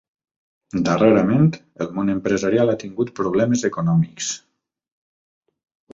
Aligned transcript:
Darrerament, 0.87 1.43
el 1.85 1.91
món 1.99 2.09
empresarial 2.15 2.73
ha 2.73 2.77
tingut 2.87 3.15
problemes 3.23 3.67
econòmics. 3.73 4.35